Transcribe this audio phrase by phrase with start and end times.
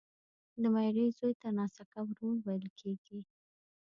[0.61, 3.19] د ميرې زوی ته ناسکه ورور ويل کیږي